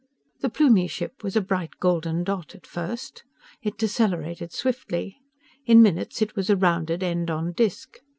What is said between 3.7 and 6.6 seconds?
decelerated swiftly. In minutes it was a